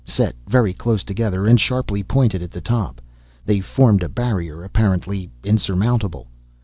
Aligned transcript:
Set 0.03 0.35
very 0.47 0.73
close 0.73 1.03
together, 1.03 1.45
and 1.45 1.59
sharply 1.59 2.01
pointed 2.01 2.41
at 2.41 2.49
the 2.49 2.59
top, 2.59 2.99
they 3.45 3.59
formed 3.59 4.01
a 4.01 4.09
barrier 4.09 4.63
apparently 4.63 5.29
insurmountable. 5.43 6.27